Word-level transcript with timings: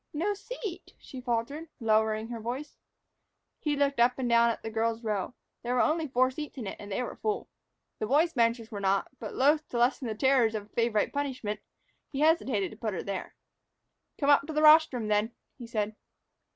"No 0.15 0.33
seat," 0.33 0.95
she 0.97 1.21
faltered, 1.21 1.67
lowering 1.79 2.29
her 2.29 2.39
voice. 2.39 2.79
He 3.59 3.75
looked 3.75 3.99
up 3.99 4.17
and 4.17 4.27
down 4.27 4.57
the 4.63 4.71
girls' 4.71 5.03
row; 5.03 5.35
there 5.61 5.75
were 5.75 5.81
only 5.81 6.07
four 6.07 6.31
seats 6.31 6.57
in 6.57 6.65
it, 6.65 6.75
and 6.79 6.91
they 6.91 7.03
were 7.03 7.17
full. 7.17 7.49
The 7.99 8.07
boys' 8.07 8.33
benches 8.33 8.71
were 8.71 8.79
not; 8.79 9.11
but, 9.19 9.35
loath 9.35 9.69
to 9.69 9.77
lessen 9.77 10.07
the 10.07 10.15
terrors 10.15 10.55
of 10.55 10.65
a 10.65 10.69
favorite 10.69 11.13
punishment, 11.13 11.59
he 12.09 12.21
hesitated 12.21 12.71
to 12.71 12.77
put 12.77 12.95
her 12.95 13.03
there. 13.03 13.35
"Come 14.17 14.31
up 14.31 14.47
to 14.47 14.53
the 14.53 14.63
rostrum, 14.63 15.07
then," 15.07 15.33
he 15.59 15.67
said. 15.67 15.95